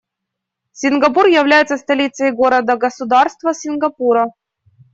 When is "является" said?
1.27-1.77